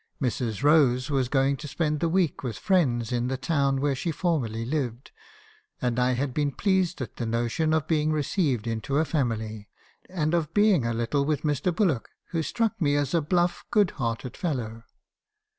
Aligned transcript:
Mrs. 0.19 0.63
Rose 0.63 1.11
was 1.11 1.29
going 1.29 1.57
to 1.57 1.67
spend 1.67 1.99
the 1.99 2.09
week 2.09 2.41
with 2.41 2.57
friends 2.57 3.11
in 3.11 3.27
the 3.27 3.37
town 3.37 3.79
where 3.79 3.93
she 3.93 4.09
formerly 4.09 4.65
lived; 4.65 5.11
and 5.79 5.99
I 5.99 6.13
had 6.13 6.33
been 6.33 6.53
pleased 6.53 6.99
at 7.03 7.17
the 7.17 7.25
notion 7.27 7.71
of 7.71 7.85
being 7.87 8.11
received 8.11 8.65
into 8.65 8.97
a 8.97 9.05
family, 9.05 9.69
and 10.09 10.33
of 10.33 10.55
being 10.55 10.87
a 10.87 10.93
little 10.95 11.23
with 11.23 11.43
Mr. 11.43 11.71
Bullock, 11.75 12.09
who 12.31 12.41
struck 12.41 12.81
me 12.81 12.95
as 12.95 13.13
a 13.13 13.21
bluff 13.21 13.63
good 13.69 13.91
hearted 13.91 14.35
fellow. 14.35 14.85